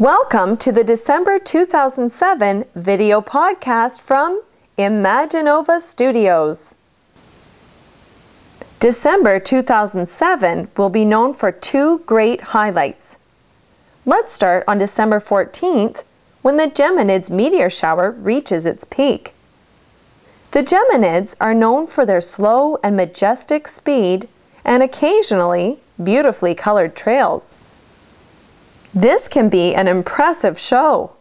[0.00, 4.42] Welcome to the December 2007 video podcast from
[4.76, 6.74] Imaginova Studios.
[8.80, 13.18] December 2007 will be known for two great highlights.
[14.04, 16.02] Let's start on December 14th
[16.42, 19.32] when the Geminids meteor shower reaches its peak.
[20.50, 24.28] The Geminids are known for their slow and majestic speed
[24.64, 27.56] and occasionally beautifully colored trails.
[28.94, 31.12] This can be an impressive show.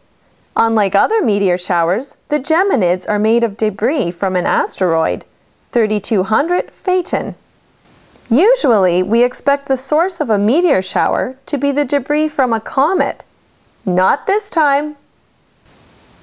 [0.55, 5.25] Unlike other meteor showers, the Geminids are made of debris from an asteroid,
[5.71, 7.33] 3200 Phaethon.
[8.29, 12.59] Usually, we expect the source of a meteor shower to be the debris from a
[12.59, 13.25] comet.
[13.85, 14.95] Not this time.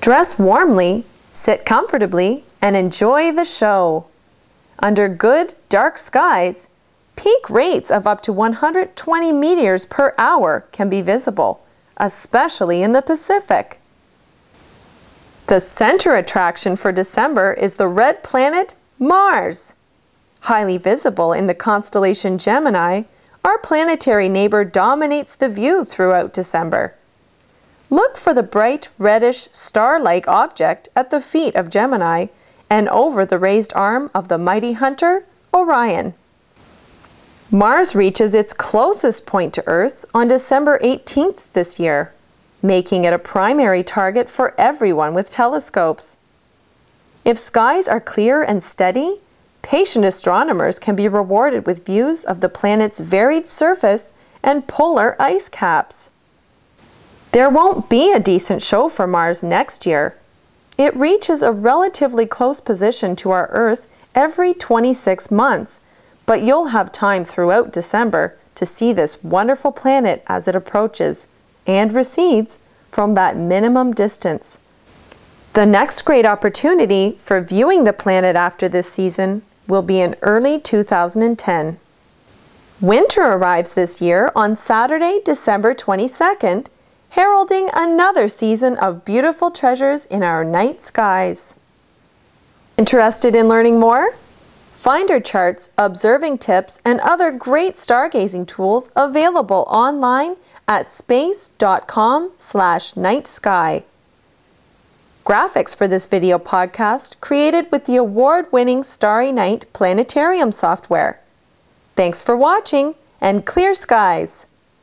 [0.00, 4.06] Dress warmly, sit comfortably, and enjoy the show.
[4.78, 6.68] Under good, dark skies,
[7.20, 11.62] Peak rates of up to 120 meteors per hour can be visible,
[11.98, 13.78] especially in the Pacific.
[15.46, 19.74] The center attraction for December is the red planet Mars.
[20.48, 23.02] Highly visible in the constellation Gemini,
[23.44, 26.94] our planetary neighbor dominates the view throughout December.
[27.90, 32.28] Look for the bright reddish star like object at the feet of Gemini
[32.70, 36.14] and over the raised arm of the mighty hunter Orion.
[37.52, 42.12] Mars reaches its closest point to Earth on December 18th this year,
[42.62, 46.16] making it a primary target for everyone with telescopes.
[47.24, 49.18] If skies are clear and steady,
[49.62, 54.12] patient astronomers can be rewarded with views of the planet's varied surface
[54.44, 56.10] and polar ice caps.
[57.32, 60.16] There won't be a decent show for Mars next year.
[60.78, 65.80] It reaches a relatively close position to our Earth every 26 months
[66.30, 71.26] but you'll have time throughout December to see this wonderful planet as it approaches
[71.66, 74.60] and recedes from that minimum distance.
[75.54, 80.60] The next great opportunity for viewing the planet after this season will be in early
[80.60, 81.80] 2010.
[82.80, 86.68] Winter arrives this year on Saturday, December 22nd,
[87.08, 91.56] heralding another season of beautiful treasures in our night skies.
[92.78, 94.14] Interested in learning more?
[94.80, 100.36] Finder charts, observing tips, and other great stargazing tools available online
[100.66, 103.84] at space.com slash nightsky.
[105.22, 111.20] Graphics for this video podcast created with the award-winning Starry Night Planetarium software.
[111.94, 114.46] Thanks for watching and clear skies!